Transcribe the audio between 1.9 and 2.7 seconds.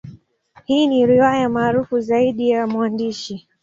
zaidi ya